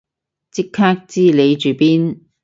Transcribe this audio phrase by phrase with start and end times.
[0.03, 0.07] 即刻
[1.07, 2.21] 知你住邊